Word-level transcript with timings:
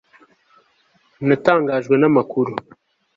natangajwe 1.27 1.95
namakuru 1.97 2.53